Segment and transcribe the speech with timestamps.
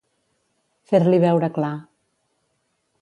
[0.91, 1.71] Fer-li veure clar.